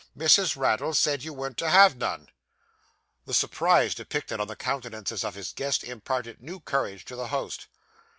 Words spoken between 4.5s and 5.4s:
countenances of